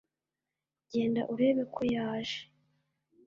genda 0.91 1.21
urebeko 1.33 1.79
yaje 1.95 2.39